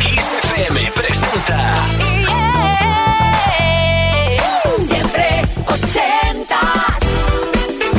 Kiss 0.00 0.34
FM 0.42 0.92
presenta. 0.92 1.74
Siempre 4.76 5.42
ochentas. 5.66 6.58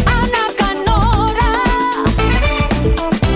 Ana 0.05 0.45
Canora. 0.57 1.51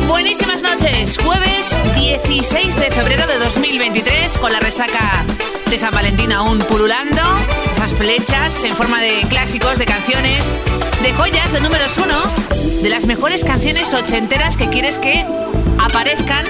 Buenísimas 0.07 0.61
noches, 0.61 1.17
jueves 1.23 1.77
16 1.95 2.75
de 2.75 2.91
febrero 2.91 3.25
de 3.25 3.39
2023 3.39 4.37
con 4.39 4.51
la 4.51 4.59
resaca 4.59 5.25
de 5.69 5.77
San 5.77 5.91
Valentín 5.91 6.33
aún 6.33 6.59
pululando, 6.59 7.21
esas 7.73 7.93
flechas 7.93 8.63
en 8.63 8.75
forma 8.75 8.99
de 9.01 9.23
clásicos, 9.29 9.79
de 9.79 9.85
canciones, 9.85 10.59
de 11.01 11.13
joyas, 11.13 11.53
de 11.53 11.61
números 11.61 11.97
uno, 11.97 12.21
de 12.81 12.89
las 12.89 13.05
mejores 13.05 13.43
canciones 13.43 13.93
ochenteras 13.93 14.57
que 14.57 14.69
quieres 14.69 14.97
que 14.97 15.25
aparezcan, 15.77 16.45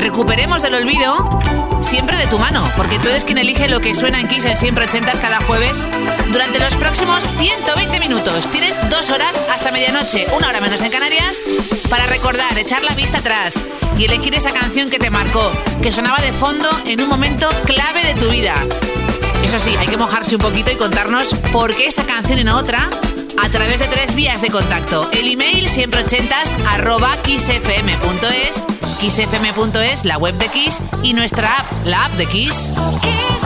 recuperemos 0.00 0.62
del 0.62 0.74
olvido 0.74 1.40
siempre 1.82 2.16
de 2.16 2.26
tu 2.26 2.38
mano, 2.38 2.62
porque 2.76 2.98
tú 2.98 3.08
eres 3.08 3.24
quien 3.24 3.38
elige 3.38 3.68
lo 3.68 3.80
que 3.80 3.94
suena 3.94 4.20
en 4.20 4.28
Kiss 4.28 4.44
en 4.44 4.56
siempre 4.56 4.84
ochentas 4.84 5.20
cada 5.20 5.40
jueves 5.42 5.88
durante 6.32 6.58
los 6.58 6.76
próximos 6.76 7.24
120 7.38 8.00
minutos. 8.00 8.50
Tienes 8.50 8.78
dos 8.88 9.10
horas 9.10 9.42
hasta 9.50 9.70
medianoche, 9.70 10.26
una 10.36 10.48
hora 10.48 10.60
menos 10.60 10.82
en 10.82 10.90
Canarias, 10.90 11.40
para 11.88 12.06
recordar, 12.06 12.56
echar 12.58 12.82
la 12.82 12.94
vista 12.94 13.18
atrás 13.18 13.66
y 13.98 14.04
elegir 14.04 14.34
esa 14.34 14.52
canción 14.52 14.88
que 14.88 14.98
te 14.98 15.10
marcó, 15.10 15.50
que 15.82 15.92
sonaba 15.92 16.18
de 16.18 16.32
fondo 16.32 16.68
en 16.86 17.02
un 17.02 17.08
momento 17.08 17.48
clave 17.64 18.04
de 18.04 18.14
tu 18.14 18.30
vida. 18.30 18.54
Eso 19.42 19.58
sí, 19.58 19.74
hay 19.78 19.88
que 19.88 19.96
mojarse 19.96 20.36
un 20.36 20.42
poquito 20.42 20.70
y 20.70 20.76
contarnos 20.76 21.34
por 21.52 21.74
qué 21.74 21.86
esa 21.86 22.04
canción 22.04 22.38
y 22.38 22.44
no 22.44 22.56
otra 22.56 22.88
a 23.42 23.48
través 23.48 23.80
de 23.80 23.88
tres 23.88 24.14
vías 24.14 24.42
de 24.42 24.50
contacto. 24.50 25.08
El 25.12 25.28
email 25.28 25.68
siempre 25.68 26.00
ochentas 26.00 26.54
arroba 26.66 27.16
kissfm.es, 27.22 28.62
kissfm.es, 29.00 30.04
la 30.04 30.18
web 30.18 30.34
de 30.36 30.48
Kiss 30.48 30.80
y 31.02 31.14
nuestra 31.14 31.58
app, 31.58 31.86
la 31.86 32.06
app 32.06 32.12
de 32.14 32.26
Kiss. 32.26 32.72
Kiss 33.00 33.42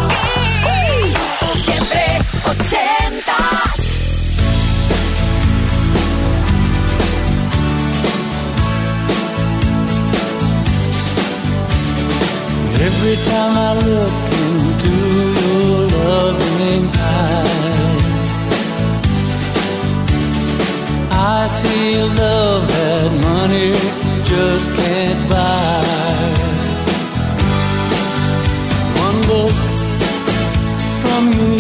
Kiss. 1.15 1.65
Siempre 1.65 2.19
ochentas. 2.47 3.75
Every 12.81 13.17
time 13.25 13.57
I 13.57 13.73
look 13.87 14.13
into 14.45 14.91
your 15.41 15.89
loving 15.89 16.87
eyes, 16.99 17.64
I 21.27 21.49
see 21.49 22.03
love 22.03 22.69
that 22.69 23.11
money 23.25 23.73
just 24.29 24.69
can't 24.77 25.23
buy. 25.31 26.35
One 29.07 29.19
look 29.33 29.57
from 31.01 31.25
you, 31.39 31.54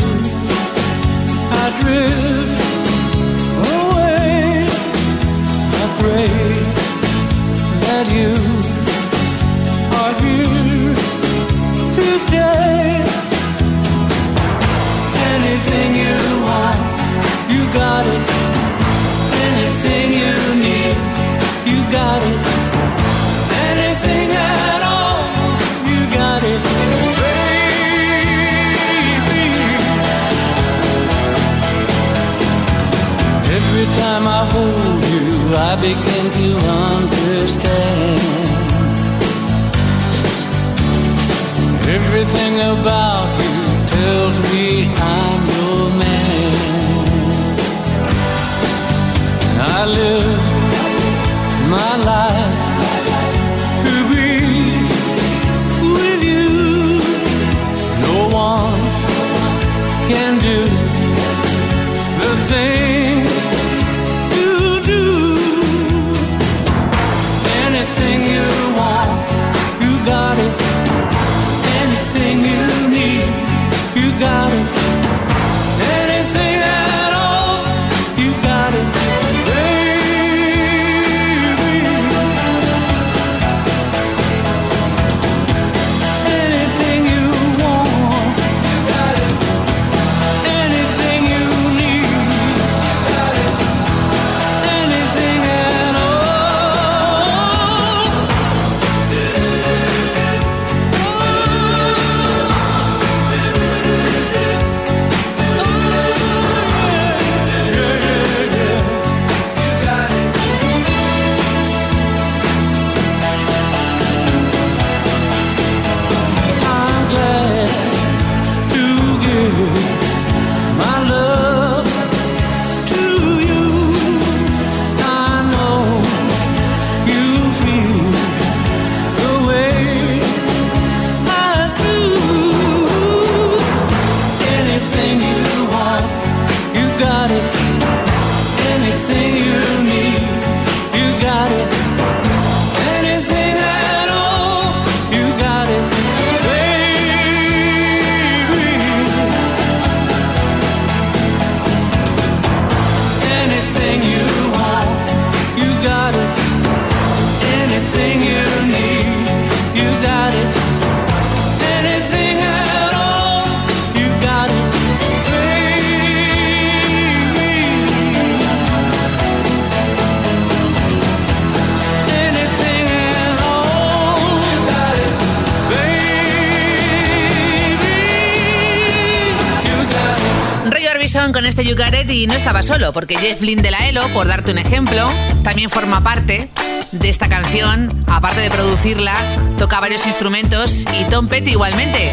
este 181.54 181.70
You 181.70 181.76
Got 181.76 181.94
no 182.26 182.34
estaba 182.34 182.64
solo, 182.64 182.92
porque 182.92 183.16
Jeff 183.16 183.40
Lynne 183.40 183.62
de 183.62 183.70
la 183.70 183.88
ELO, 183.88 184.08
por 184.08 184.26
darte 184.26 184.50
un 184.50 184.58
ejemplo, 184.58 185.08
también 185.44 185.70
forma 185.70 186.02
parte 186.02 186.48
de 186.90 187.08
esta 187.08 187.28
canción. 187.28 188.04
Aparte 188.08 188.40
de 188.40 188.50
producirla, 188.50 189.14
toca 189.56 189.78
varios 189.78 190.04
instrumentos 190.04 190.84
y 190.92 191.04
Tom 191.04 191.28
Petty 191.28 191.52
igualmente. 191.52 192.12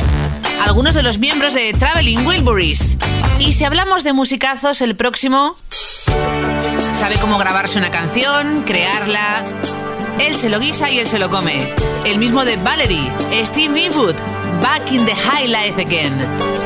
Algunos 0.63 0.93
de 0.93 1.01
los 1.01 1.17
miembros 1.17 1.55
de 1.55 1.73
Traveling 1.73 2.23
Wilburys. 2.23 2.99
Y 3.39 3.53
si 3.53 3.63
hablamos 3.63 4.03
de 4.03 4.13
musicazos, 4.13 4.79
el 4.81 4.95
próximo 4.95 5.55
sabe 6.93 7.15
cómo 7.17 7.39
grabarse 7.39 7.79
una 7.79 7.89
canción, 7.89 8.61
crearla, 8.61 9.43
Él 10.19 10.35
se 10.35 10.49
lo 10.49 10.59
guisa 10.59 10.91
y 10.91 10.99
él 10.99 11.07
se 11.07 11.17
lo 11.17 11.31
come. 11.31 11.65
El 12.05 12.19
mismo 12.19 12.45
de 12.45 12.57
Valerie, 12.57 13.11
Steve 13.43 13.85
Ewood, 13.85 14.15
Back 14.61 14.91
in 14.91 15.03
the 15.03 15.15
High 15.15 15.47
Life 15.47 15.81
Again. 15.81 16.60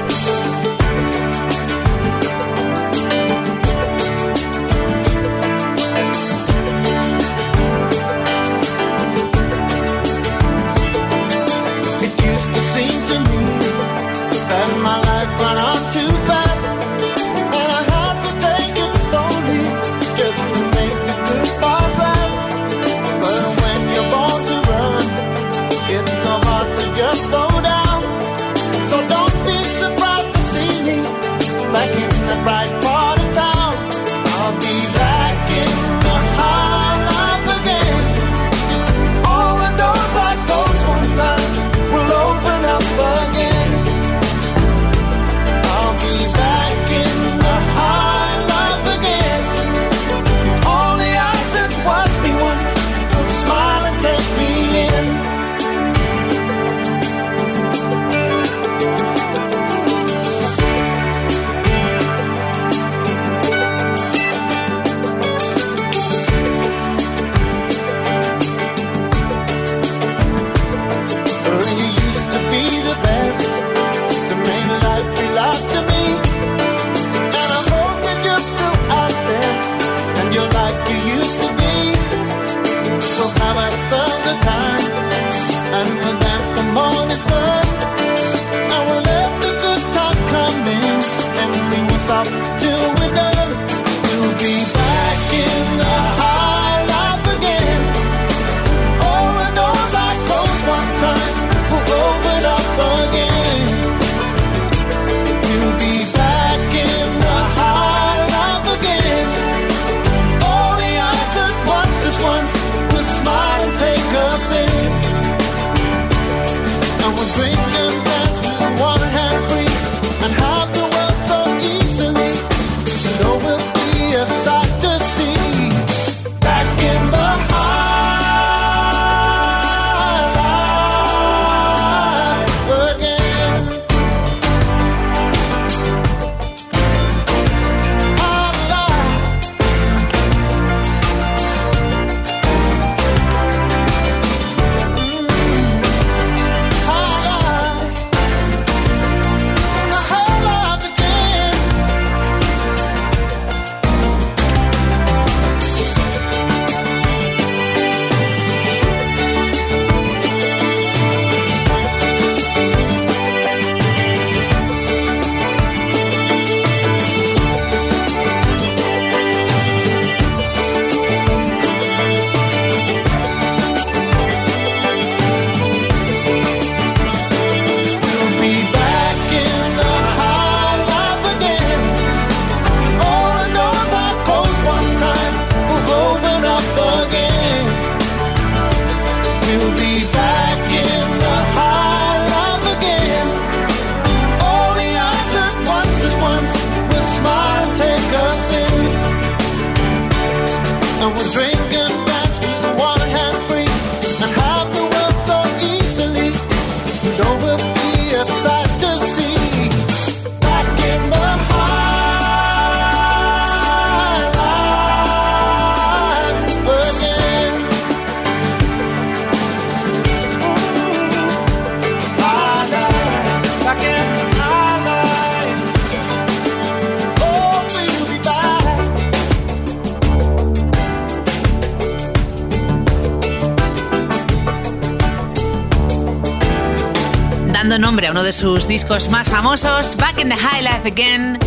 Sus 238.45 238.67
discos 238.67 239.09
más 239.09 239.27
famosos, 239.31 239.97
Back 239.97 240.19
in 240.19 240.29
the 240.29 240.35
High 240.35 240.61
Life 240.61 240.87
Again. 240.87 241.39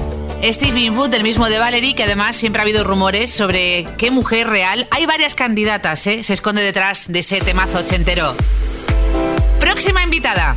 Steve 0.43 0.91
Wood, 0.91 1.15
el 1.15 1.23
mismo 1.23 1.49
de 1.49 1.61
Valerie, 1.61 1.95
que 1.95 2.03
además 2.03 2.37
siempre 2.37 2.61
ha 2.61 2.65
habido 2.65 2.83
rumores 2.83 3.31
sobre 3.31 3.87
qué 3.99 4.11
mujer 4.11 4.49
real. 4.49 4.89
Hay 4.91 5.07
varias 5.07 5.37
candidatas, 5.37 6.05
¿eh? 6.09 6.25
Se 6.25 6.33
esconde 6.33 6.61
detrás 6.61 7.07
de 7.07 7.21
ese 7.21 7.41
temazo 7.41 7.79
ochentero. 7.79 8.35
Próxima 9.61 10.03
invitada. 10.03 10.57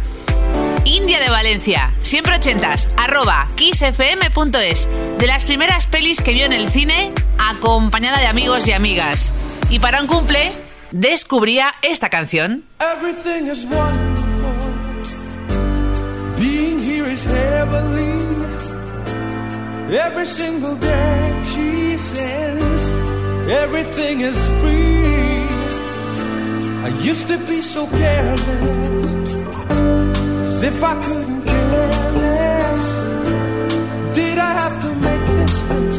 India 0.83 1.19
de 1.19 1.29
Valencia, 1.29 1.93
siempre 2.01 2.33
ochentas, 2.33 2.89
arroba 2.97 3.47
kissfm.es. 3.53 4.89
De 5.19 5.27
las 5.27 5.45
primeras 5.45 5.85
pelis 5.85 6.23
que 6.23 6.33
vio 6.33 6.47
en 6.47 6.53
el 6.53 6.69
cine, 6.69 7.11
acompañada 7.37 8.17
de 8.17 8.25
amigos 8.25 8.67
y 8.67 8.71
amigas. 8.71 9.31
Y 9.69 9.77
para 9.77 10.01
un 10.01 10.07
cumple, 10.07 10.51
descubría 10.89 11.75
esta 11.83 12.09
canción. 12.09 12.63
every 20.21 20.25
single 20.25 20.75
day 20.75 21.43
she 21.51 21.97
says 21.97 22.91
everything 23.49 24.21
is 24.21 24.47
free. 24.61 25.47
I 26.85 26.89
used 27.01 27.27
to 27.27 27.37
be 27.39 27.59
so 27.61 27.87
careless, 27.87 29.05
as 30.47 30.63
if 30.63 30.83
I 30.83 30.93
couldn't 31.03 31.43
care 31.45 31.89
less. 32.25 32.83
Did 34.15 34.37
I 34.37 34.51
have 34.61 34.81
to 34.81 34.89
make 35.07 35.25
this 35.37 35.55
mess 35.69 35.97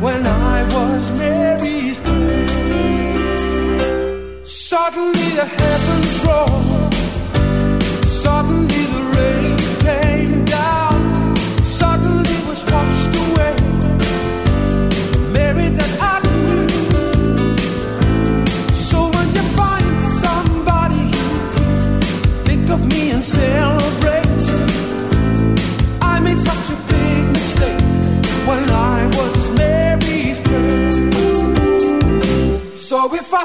when 0.00 0.26
I 0.26 0.62
was 0.74 1.10
Mary's 1.12 1.98
place? 1.98 2.54
Suddenly 4.44 5.28
the 5.40 5.46
heavens 5.58 6.24
roll. 6.24 6.75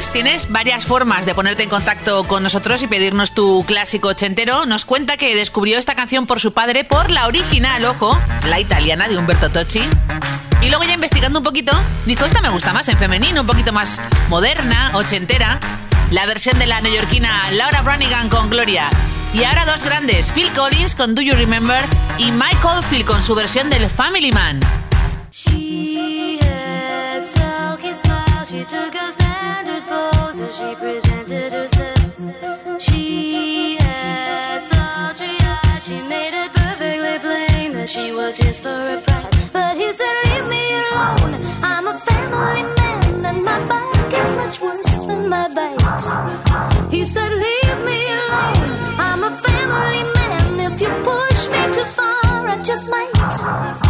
Pues 0.00 0.12
tienes 0.12 0.50
varias 0.50 0.86
formas 0.86 1.26
de 1.26 1.34
ponerte 1.34 1.62
en 1.62 1.68
contacto 1.68 2.24
con 2.24 2.42
nosotros 2.42 2.82
y 2.82 2.86
pedirnos 2.86 3.34
tu 3.34 3.66
clásico 3.66 4.08
ochentero. 4.08 4.64
Nos 4.64 4.86
cuenta 4.86 5.18
que 5.18 5.36
descubrió 5.36 5.78
esta 5.78 5.94
canción 5.94 6.26
por 6.26 6.40
su 6.40 6.54
padre, 6.54 6.84
por 6.84 7.10
la 7.10 7.26
original, 7.26 7.84
ojo, 7.84 8.18
la 8.48 8.58
italiana 8.58 9.08
de 9.08 9.18
Humberto 9.18 9.50
Tocci. 9.50 9.82
Y 10.62 10.70
luego 10.70 10.84
ya 10.84 10.94
investigando 10.94 11.40
un 11.40 11.44
poquito, 11.44 11.78
dijo, 12.06 12.24
esta 12.24 12.40
me 12.40 12.48
gusta 12.48 12.72
más 12.72 12.88
en 12.88 12.96
femenino, 12.96 13.42
un 13.42 13.46
poquito 13.46 13.74
más 13.74 14.00
moderna, 14.30 14.92
ochentera. 14.94 15.60
La 16.10 16.24
versión 16.24 16.58
de 16.58 16.66
la 16.66 16.80
neoyorquina 16.80 17.50
Laura 17.50 17.82
Branigan 17.82 18.30
con 18.30 18.48
Gloria. 18.48 18.88
Y 19.34 19.44
ahora 19.44 19.66
dos 19.66 19.84
grandes, 19.84 20.32
Phil 20.32 20.50
Collins 20.52 20.94
con 20.94 21.14
Do 21.14 21.20
You 21.20 21.34
Remember 21.34 21.84
y 22.16 22.32
Michael 22.32 22.82
Phil 22.88 23.04
con 23.04 23.22
su 23.22 23.34
versión 23.34 23.68
del 23.68 23.90
Family 23.90 24.32
Man. 24.32 24.60
for 38.62 38.68
a 38.68 39.00
price. 39.00 39.52
But 39.52 39.76
he 39.76 39.88
said, 39.98 40.14
Leave 40.26 40.46
me 40.54 40.62
alone. 40.84 41.32
I'm 41.62 41.86
a 41.88 41.96
family 42.08 42.62
man, 42.78 43.24
and 43.30 43.44
my 43.44 43.58
bite 43.70 44.12
is 44.22 44.32
much 44.40 44.60
worse 44.60 45.06
than 45.06 45.28
my 45.28 45.46
bite. 45.56 46.90
He 46.90 47.04
said, 47.04 47.32
Leave 47.46 47.80
me 47.90 47.98
alone. 48.20 48.70
I'm 49.08 49.22
a 49.24 49.32
family 49.46 50.02
man. 50.16 50.72
If 50.72 50.80
you 50.80 50.90
push 51.08 51.40
me 51.52 51.62
too 51.76 51.88
far, 51.98 52.48
I 52.54 52.60
just 52.62 52.86
might. 52.88 53.89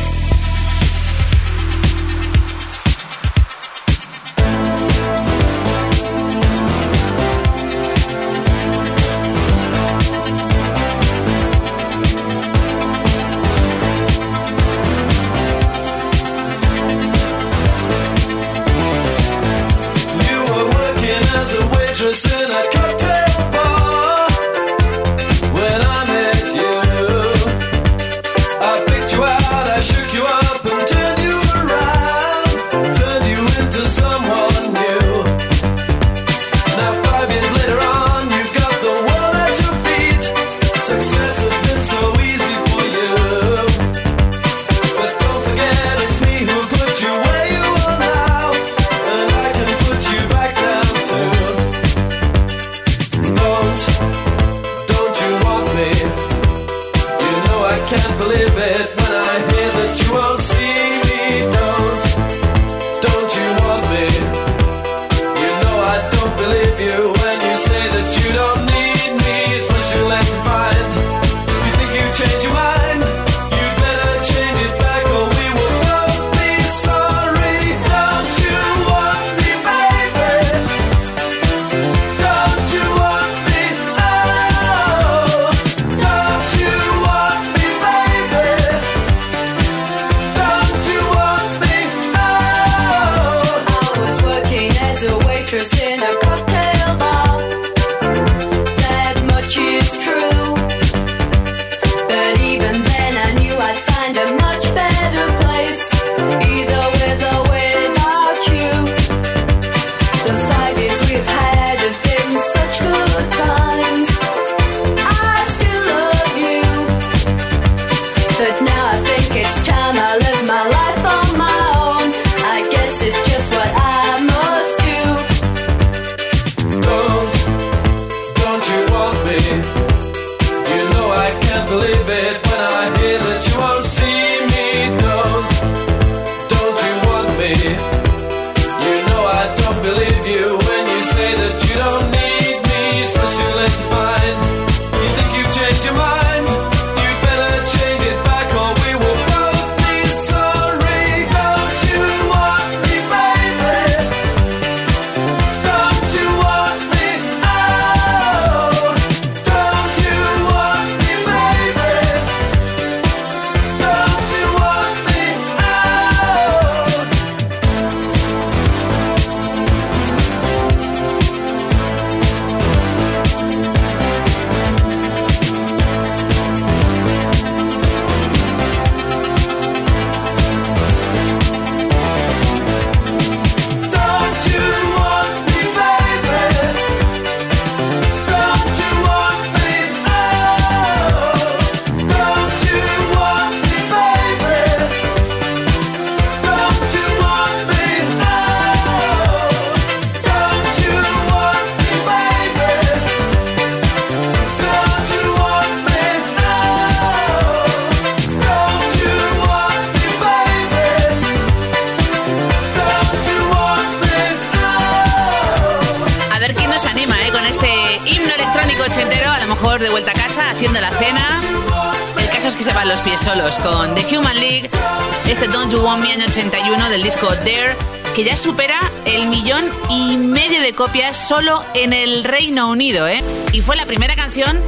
solo 231.31 231.63
en 231.75 231.93
el 231.93 232.25
Reino 232.25 232.69
Unido, 232.69 233.07
¿eh? 233.07 233.23
Y 233.53 233.61
fue 233.61 233.77
la 233.77 233.85
primera 233.85 234.17
canción 234.17 234.59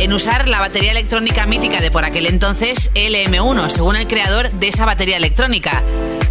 en 0.00 0.12
usar 0.12 0.48
la 0.48 0.58
batería 0.58 0.90
electrónica 0.90 1.46
mítica 1.46 1.80
de 1.80 1.92
por 1.92 2.04
aquel 2.04 2.26
entonces 2.26 2.90
LM1, 2.94 3.68
según 3.68 3.94
el 3.94 4.08
creador 4.08 4.50
de 4.50 4.66
esa 4.66 4.84
batería 4.84 5.16
electrónica. 5.16 5.80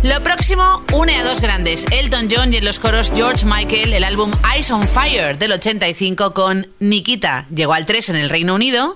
Lo 0.04 0.21
próximo 0.21 0.84
une 0.91 1.15
a 1.15 1.23
dos 1.23 1.39
grandes, 1.39 1.86
Elton 1.89 2.28
John 2.30 2.54
y 2.54 2.58
en 2.58 2.65
los 2.65 2.80
coros 2.80 3.13
George 3.15 3.45
Michael, 3.45 3.93
el 3.93 4.04
álbum 4.04 4.30
Eyes 4.54 4.69
on 4.71 4.86
Fire 4.86 5.38
del 5.38 5.54
85 5.54 6.34
con 6.34 6.67
Nikita. 6.80 7.45
Llegó 7.50 7.73
al 7.73 7.86
3 7.86 8.10
en 8.10 8.15
el 8.17 8.30
Reino 8.30 8.56
Unido 8.56 8.93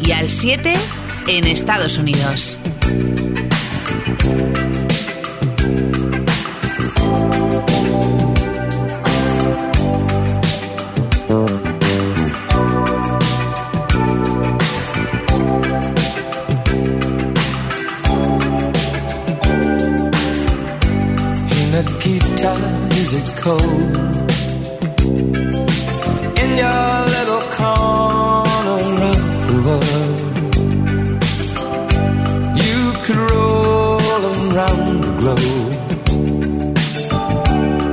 y 0.00 0.12
al 0.12 0.30
7 0.30 0.74
en 1.26 1.44
Estados 1.48 1.98
Unidos. 1.98 2.56
Is 22.42 23.12
it 23.12 23.28
cold 23.42 23.96
in 26.42 26.50
your 26.56 27.06
little 27.14 27.42
corner 27.52 28.80
of 29.12 29.24
the 29.48 29.56
world. 29.66 30.20
You 32.64 32.78
could 33.04 33.20
roll 33.30 34.22
around 34.32 35.04
the 35.04 35.12
globe 35.20 35.74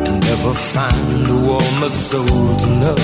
and 0.07 0.17
never 0.23 0.53
find 0.53 1.27
a 1.27 1.35
warmer 1.47 1.89
soul 1.89 2.57
to 2.61 2.67
know. 2.83 2.99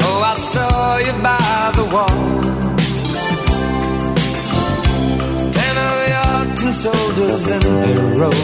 Oh, 0.00 0.20
I 0.32 0.38
saw 0.38 0.96
you 0.96 1.12
by 1.22 1.72
the 1.76 1.84
wall. 1.94 2.51
Soldiers 6.72 7.50
in 7.50 7.62
a 7.62 7.94
row. 8.18 8.38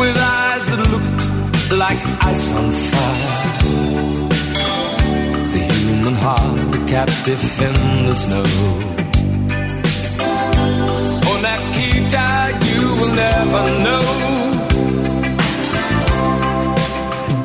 With 0.00 0.16
eyes 0.16 0.64
that 0.70 0.80
looked 0.92 1.72
like 1.72 2.00
ice 2.30 2.46
on 2.58 2.66
fire. 2.90 3.32
The 5.52 5.60
human 5.74 6.14
heart, 6.14 6.88
captive 6.88 7.42
in 7.66 8.06
the 8.06 8.14
snow. 8.14 8.44
Oh, 11.28 11.38
Nikita, 11.46 12.26
you 12.68 12.82
will 12.98 13.14
never 13.26 13.62
know 13.86 14.04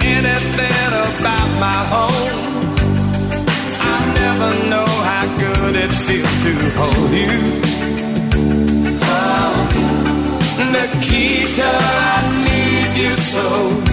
anything 0.02 0.92
about 1.06 1.50
my 1.66 1.80
home. 1.94 2.42
I 3.94 3.98
never 4.22 4.52
know 4.72 4.90
how 5.10 5.26
good 5.38 5.76
it 5.76 5.94
feels 6.06 6.36
to 6.46 6.54
hold 6.80 7.12
you. 7.12 7.93
Nikita, 10.94 11.64
I 11.66 12.44
need 12.46 13.04
you 13.04 13.16
so. 13.16 13.93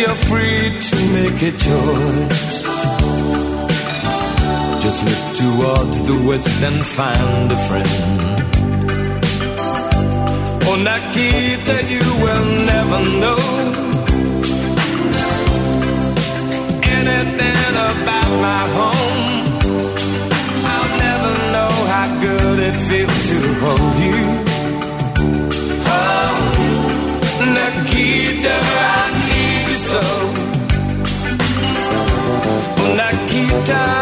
You're 0.00 0.20
free 0.30 0.64
to 0.88 0.96
make 1.16 1.42
a 1.42 1.52
choice, 1.66 2.62
just 4.84 5.00
look 5.08 5.24
towards 5.42 5.96
the 6.08 6.16
west 6.26 6.62
and 6.68 6.80
find 6.96 7.52
a 7.52 7.58
friend. 7.68 8.20
Oh, 10.68 10.76
Nikita, 10.88 11.76
you 11.94 12.04
will 12.24 12.46
never 12.72 13.00
know 13.22 13.42
anything 16.96 17.74
about 17.90 18.30
my 18.46 18.62
home. 18.78 19.22
I'll 20.72 20.92
never 21.06 21.32
know 21.54 21.72
how 21.92 22.06
good 22.26 22.58
it 22.68 22.76
feels 22.88 23.20
to 23.30 23.38
hold 23.62 23.96
you. 24.06 24.20
Oh, 25.92 26.34
Nikita, 27.56 28.69
Nikita 33.70 33.99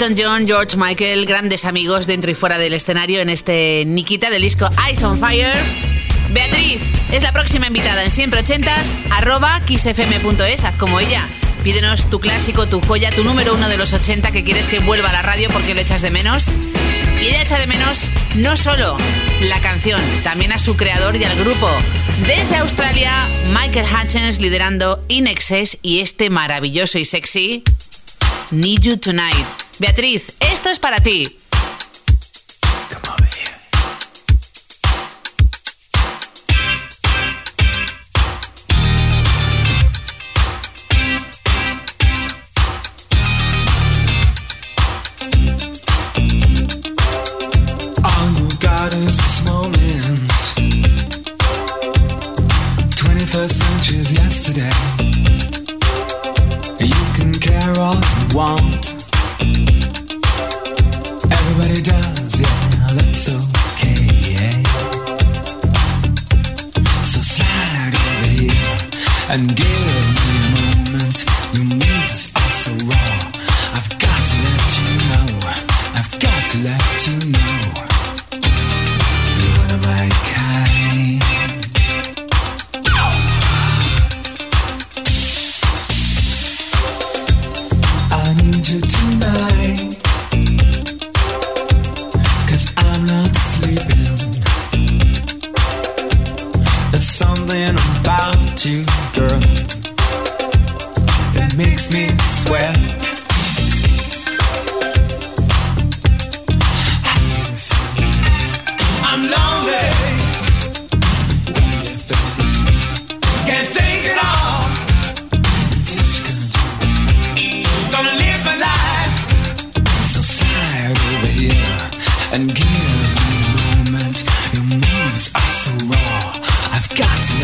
John, 0.00 0.46
George 0.46 0.76
Michael, 0.76 1.26
grandes 1.26 1.64
amigos 1.64 2.06
dentro 2.06 2.30
y 2.30 2.34
fuera 2.34 2.56
del 2.56 2.72
escenario 2.72 3.20
en 3.20 3.28
este 3.28 3.82
Nikita 3.84 4.30
del 4.30 4.42
disco 4.42 4.70
Eyes 4.86 5.02
on 5.02 5.18
Fire. 5.18 5.56
Beatriz 6.30 6.80
es 7.10 7.22
la 7.24 7.32
próxima 7.32 7.66
invitada 7.66 8.04
en 8.04 8.10
siempre 8.10 8.40
ochentas, 8.40 8.94
arroba 9.10 9.60
kissfm.es, 9.66 10.64
haz 10.64 10.76
como 10.76 11.00
ella. 11.00 11.26
Pídenos 11.64 12.08
tu 12.10 12.20
clásico, 12.20 12.68
tu 12.68 12.80
joya, 12.80 13.10
tu 13.10 13.24
número 13.24 13.54
uno 13.54 13.68
de 13.68 13.76
los 13.76 13.92
80 13.92 14.30
que 14.30 14.44
quieres 14.44 14.68
que 14.68 14.78
vuelva 14.78 15.10
a 15.10 15.12
la 15.12 15.22
radio 15.22 15.48
porque 15.52 15.74
lo 15.74 15.80
echas 15.80 16.02
de 16.02 16.10
menos. 16.10 16.46
Y 17.20 17.26
ella 17.26 17.42
echa 17.42 17.58
de 17.58 17.66
menos 17.66 18.06
no 18.36 18.56
solo 18.56 18.96
la 19.40 19.60
canción, 19.60 20.00
también 20.22 20.52
a 20.52 20.60
su 20.60 20.76
creador 20.76 21.16
y 21.16 21.24
al 21.24 21.36
grupo. 21.36 21.68
Desde 22.24 22.56
Australia, 22.56 23.28
Michael 23.48 23.86
Hutchins 23.86 24.40
liderando 24.40 25.04
In 25.08 25.26
Excess 25.26 25.78
y 25.82 26.00
este 26.00 26.30
maravilloso 26.30 26.98
y 26.98 27.04
sexy 27.04 27.64
Need 28.52 28.82
You 28.82 28.96
Tonight. 28.96 29.67
Beatriz, 29.78 30.34
esto 30.40 30.70
es 30.70 30.78
para 30.78 31.00
ti. 31.00 31.38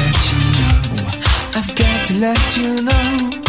let 0.04 0.32
you 0.32 0.38
know. 0.60 1.10
I've 1.54 1.74
got 1.74 2.04
to 2.06 2.14
let 2.18 2.56
you 2.56 2.82
know. 2.82 3.43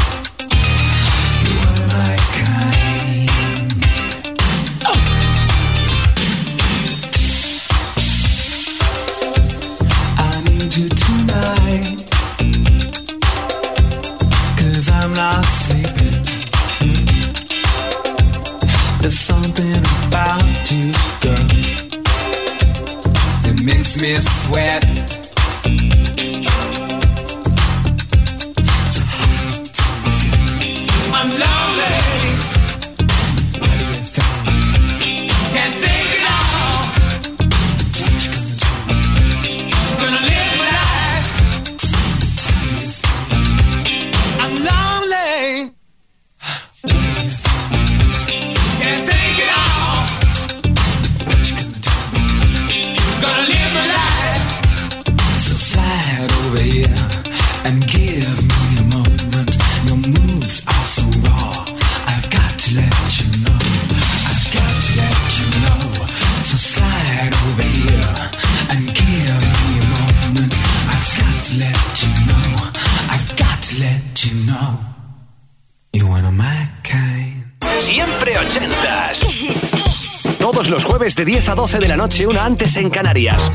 12 81.65 81.79
de 81.79 81.87
la 81.87 81.97
noche, 81.97 82.27
una 82.27 82.45
antes 82.45 82.75
en 82.75 82.91
Canarias. 82.91 83.51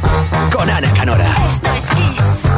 Con 0.52 0.68
Ana 0.68 0.92
Canora. 0.94 1.32
Esto 1.46 1.72
es 1.74 1.90
Kiss. 1.90 2.48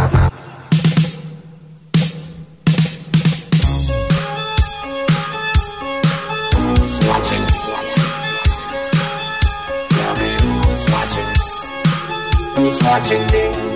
Watching 12.82 13.26
me? 13.32 13.71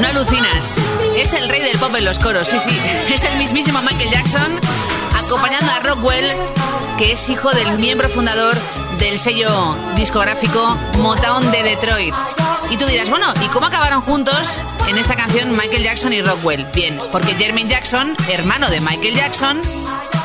No 0.00 0.06
alucinas. 0.08 0.76
Es 1.16 1.32
el 1.34 1.48
rey 1.48 1.60
del 1.60 1.78
pop 1.78 1.94
en 1.96 2.04
los 2.04 2.18
coros, 2.18 2.48
sí, 2.48 2.58
sí. 2.58 2.78
Es 3.12 3.24
el 3.24 3.36
mismísimo 3.36 3.80
Michael 3.82 4.10
Jackson 4.10 4.60
acompañando 5.24 5.70
a 5.72 5.80
Rockwell, 5.80 6.32
que 6.96 7.12
es 7.12 7.28
hijo 7.28 7.50
del 7.50 7.78
miembro 7.78 8.08
fundador 8.08 8.56
del 8.98 9.18
sello 9.18 9.48
discográfico 9.96 10.76
Motown 10.98 11.50
de 11.50 11.62
Detroit. 11.62 12.14
Y 12.70 12.76
tú 12.76 12.86
dirás, 12.86 13.08
bueno, 13.10 13.32
¿y 13.44 13.48
cómo 13.48 13.66
acabaron 13.66 14.00
juntos 14.02 14.62
en 14.88 14.98
esta 14.98 15.16
canción 15.16 15.52
Michael 15.52 15.82
Jackson 15.82 16.12
y 16.12 16.22
Rockwell? 16.22 16.66
Bien, 16.74 16.98
porque 17.10 17.34
Jermaine 17.34 17.68
Jackson, 17.68 18.16
hermano 18.28 18.68
de 18.70 18.80
Michael 18.80 19.14
Jackson, 19.14 19.60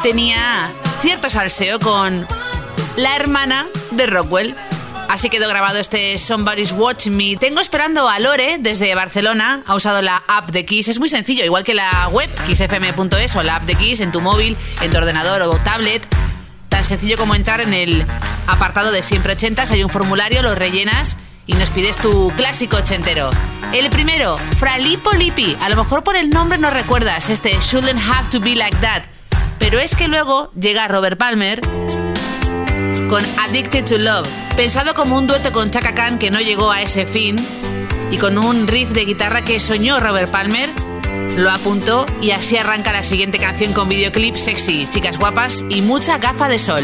tenía 0.04 0.72
cierto 1.02 1.30
salseo 1.30 1.80
con 1.80 2.28
la 2.96 3.16
hermana 3.16 3.66
de 3.92 4.06
Rockwell. 4.06 4.56
Así 5.14 5.30
quedó 5.30 5.48
grabado 5.48 5.78
este 5.78 6.18
Somebody's 6.18 6.72
Watching 6.72 7.16
Me. 7.16 7.38
Tengo 7.38 7.60
esperando 7.60 8.10
a 8.10 8.18
Lore 8.18 8.58
desde 8.60 8.96
Barcelona. 8.96 9.62
Ha 9.68 9.76
usado 9.76 10.02
la 10.02 10.24
app 10.28 10.50
de 10.50 10.66
Kiss. 10.66 10.88
Es 10.88 10.98
muy 10.98 11.08
sencillo, 11.08 11.46
igual 11.46 11.64
que 11.64 11.76
la 11.76 12.08
web 12.08 12.28
kissfm.es 12.48 13.36
o 13.36 13.44
la 13.44 13.58
app 13.58 13.64
de 13.66 13.76
Kiss 13.76 14.00
en 14.00 14.12
tu 14.12 14.22
móvil, 14.22 14.58
en 14.82 14.90
tu 14.90 14.98
ordenador 14.98 15.44
o 15.44 15.56
tablet. 15.60 16.04
Tan 16.68 16.84
sencillo 16.84 17.16
como 17.16 17.36
entrar 17.36 17.62
en 17.62 17.76
el 17.76 18.04
apartado 18.48 18.92
de 18.92 19.04
siempre 19.04 19.34
ochentas. 19.34 19.70
Hay 19.70 19.84
un 19.84 19.92
formulario, 19.92 20.42
lo 20.42 20.56
rellenas 20.56 21.18
y 21.46 21.54
nos 21.54 21.70
pides 21.70 21.98
tu 21.98 22.34
clásico 22.36 22.78
ochentero. 22.78 23.30
El 23.72 23.92
primero, 23.92 24.40
Fralipo 24.58 25.12
Lippi. 25.12 25.56
A 25.62 25.70
lo 25.70 25.76
mejor 25.76 26.04
por 26.04 26.16
el 26.16 26.32
nombre 26.32 26.58
no 26.58 26.72
recuerdas 26.72 27.30
este 27.30 27.56
Shouldn't 27.62 28.02
Have 28.02 28.32
to 28.32 28.40
Be 28.40 28.56
Like 28.56 28.78
That. 28.78 29.04
Pero 29.60 29.80
es 29.80 29.96
que 29.96 30.08
luego 30.08 30.52
llega 30.56 30.88
Robert 30.88 31.20
Palmer 31.20 31.62
con 33.14 33.24
Addicted 33.38 33.86
to 33.86 34.00
Love, 34.00 34.28
pensado 34.56 34.96
como 34.96 35.20
un 35.20 35.28
dueto 35.28 35.52
con 35.52 35.70
Chaka 35.70 35.94
Khan 35.94 36.18
que 36.18 36.32
no 36.32 36.42
llegó 36.42 36.72
a 36.72 36.82
ese 36.82 37.06
fin 37.06 37.36
y 38.10 38.18
con 38.18 38.40
un 38.40 38.68
riff 38.68 38.90
de 38.90 39.06
guitarra 39.06 39.44
que 39.44 39.60
soñó 39.60 40.00
Robert 40.00 40.32
Palmer, 40.32 40.72
lo 41.38 41.52
apuntó 41.52 42.08
y 42.24 42.32
así 42.32 42.58
arranca 42.58 42.92
la 42.92 43.04
siguiente 43.04 43.38
canción 43.38 43.72
con 43.72 43.88
videoclip 43.88 44.36
sexy, 44.36 44.88
chicas 44.90 45.20
guapas 45.20 45.64
y 45.70 45.84
mucha 45.84 46.18
gafa 46.18 46.50
de 46.50 46.58
sol. 46.58 46.84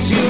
You. 0.00 0.29